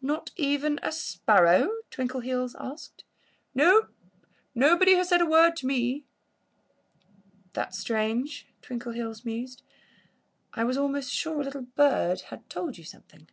[0.00, 3.04] "Not even a sparrow?" Twinkleheels asked.
[3.54, 3.88] "No!
[4.54, 6.06] Nobody has said a word to me."
[7.52, 9.60] "That's strange," Twinkleheels mused.
[10.54, 13.28] "I was almost sure a little bird had told you something."